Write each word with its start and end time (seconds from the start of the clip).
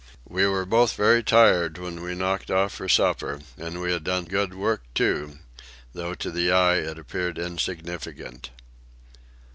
We 0.27 0.47
were 0.47 0.65
both 0.65 0.95
very 0.95 1.21
tired 1.21 1.77
when 1.77 2.01
we 2.01 2.15
knocked 2.15 2.49
off 2.49 2.73
for 2.73 2.89
supper, 2.89 3.39
and 3.55 3.79
we 3.79 3.91
had 3.91 4.03
done 4.03 4.23
good 4.25 4.55
work, 4.55 4.81
too, 4.95 5.37
though 5.93 6.15
to 6.15 6.31
the 6.31 6.51
eye 6.51 6.77
it 6.77 6.97
appeared 6.97 7.37
insignificant. 7.37 8.49